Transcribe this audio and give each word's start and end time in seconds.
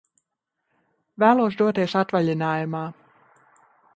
Vēlos 1.25 1.59
doties 1.59 1.95
atvaļinājumā! 2.01 2.83